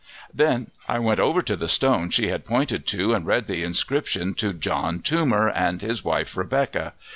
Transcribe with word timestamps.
Then 0.33 0.71
I 0.87 0.97
went 0.97 1.19
over 1.19 1.43
to 1.43 1.55
the 1.55 1.67
stone 1.69 2.09
she 2.09 2.29
had 2.29 2.43
pointed 2.43 2.87
to 2.87 3.13
and 3.13 3.23
read 3.23 3.45
the 3.45 3.61
inscription 3.61 4.33
to 4.33 4.51
John 4.51 5.01
Toomer 5.01 5.51
and 5.55 5.79
his 5.79 6.03
wife 6.03 6.35
Rebecca. 6.35 6.93